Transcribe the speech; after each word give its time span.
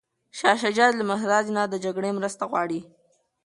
شاه 0.37 0.57
شجاع 0.61 0.89
له 0.97 1.03
مهاراجا 1.11 1.51
نه 1.57 1.63
د 1.71 1.75
جګړې 1.85 2.09
مرسته 2.19 2.43
غواړي. 2.51 2.79